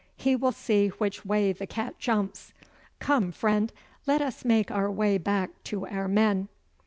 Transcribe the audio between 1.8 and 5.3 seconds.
jumps. Come, friend, let us make our way